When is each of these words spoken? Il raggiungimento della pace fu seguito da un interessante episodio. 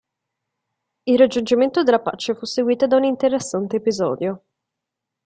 Il 1.03 1.19
raggiungimento 1.19 1.83
della 1.83 1.99
pace 1.99 2.33
fu 2.33 2.45
seguito 2.47 2.87
da 2.87 2.95
un 2.95 3.03
interessante 3.03 3.75
episodio. 3.75 4.45